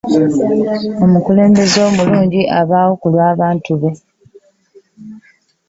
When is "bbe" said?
3.79-3.91